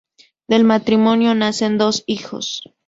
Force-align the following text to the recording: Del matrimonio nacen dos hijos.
Del 0.47 0.63
matrimonio 0.63 1.35
nacen 1.35 1.77
dos 1.77 2.03
hijos. 2.07 2.63